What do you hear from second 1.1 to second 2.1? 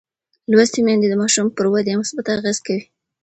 ماشوم پر ودې